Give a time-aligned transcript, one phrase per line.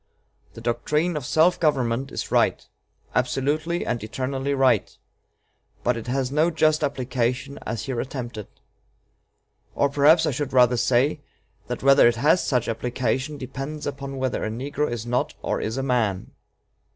[0.55, 2.65] The doctrine of self government is right
[3.13, 4.97] absolutely and eternally right
[5.83, 8.47] but it has no just application as here attempted.
[9.75, 11.21] Or perhaps I should rather say,
[11.67, 15.77] that whether it has such application depends upon whether a negro is not or is
[15.77, 16.31] a man.